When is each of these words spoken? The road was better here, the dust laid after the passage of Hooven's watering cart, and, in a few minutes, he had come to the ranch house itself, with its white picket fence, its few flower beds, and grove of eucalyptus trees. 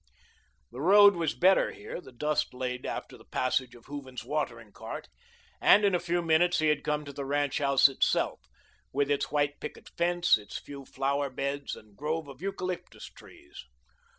The 0.71 0.81
road 0.81 1.15
was 1.15 1.35
better 1.35 1.73
here, 1.73 2.01
the 2.01 2.11
dust 2.11 2.55
laid 2.55 2.87
after 2.87 3.19
the 3.19 3.23
passage 3.23 3.75
of 3.75 3.85
Hooven's 3.85 4.23
watering 4.25 4.71
cart, 4.71 5.09
and, 5.61 5.85
in 5.85 5.93
a 5.93 5.99
few 5.99 6.23
minutes, 6.23 6.57
he 6.57 6.69
had 6.69 6.83
come 6.83 7.05
to 7.05 7.13
the 7.13 7.23
ranch 7.23 7.59
house 7.59 7.87
itself, 7.87 8.39
with 8.91 9.11
its 9.11 9.29
white 9.31 9.59
picket 9.59 9.89
fence, 9.97 10.39
its 10.39 10.57
few 10.57 10.85
flower 10.85 11.29
beds, 11.29 11.75
and 11.75 11.95
grove 11.95 12.27
of 12.27 12.41
eucalyptus 12.41 13.05
trees. 13.11 13.63